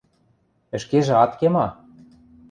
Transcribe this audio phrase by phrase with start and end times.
[0.75, 1.67] —Ӹшкежӹ ат ке ма?